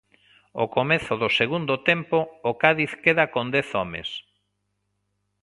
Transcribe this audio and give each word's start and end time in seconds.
Ao 0.59 0.65
comezo 0.77 1.13
do 1.21 1.29
segundo 1.39 1.73
tempo 1.89 2.17
o 2.49 2.51
Cádiz 2.61 2.91
queda 3.03 3.25
con 3.33 3.45
dez 3.55 3.67
homes. 3.77 4.09